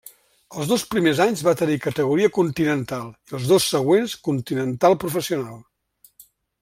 Els 0.61 0.69
dos 0.69 0.83
primers 0.93 1.19
anys 1.25 1.43
va 1.47 1.53
tenir 1.59 1.75
categoria 1.83 2.31
continental 2.37 3.05
i 3.11 3.37
els 3.41 3.45
dos 3.53 3.69
següents 3.75 4.17
continental 4.31 4.99
professional. 5.05 5.61